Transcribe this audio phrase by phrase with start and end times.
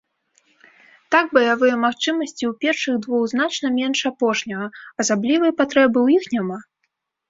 [1.15, 4.65] Так баявыя магчымасці ў першых двух значна менш апошняга,
[5.05, 6.57] асаблівай патрэбы ў іх няма.